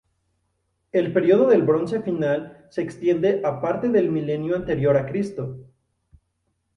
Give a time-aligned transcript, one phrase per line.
[0.91, 5.59] El periodo del Bronce final se extiende a parte del milenio anterior a Cristo.